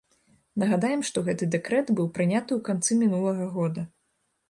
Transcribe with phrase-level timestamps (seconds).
[0.63, 3.81] Нагадаем, што гэты дэкрэт быў прыняты ў канцы мінулага года.